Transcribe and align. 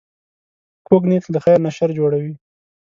کوږ 0.87 1.03
نیت 1.09 1.25
له 1.33 1.39
خیر 1.45 1.59
نه 1.65 1.71
شر 1.75 1.89
جوړوي 1.99 2.33